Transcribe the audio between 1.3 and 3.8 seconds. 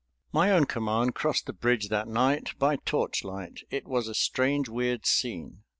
the bridge that night by torchlight.